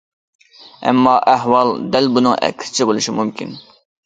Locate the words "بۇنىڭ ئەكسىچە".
2.17-2.89